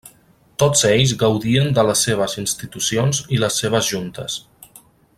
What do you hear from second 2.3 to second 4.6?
institucions i les seves Juntes.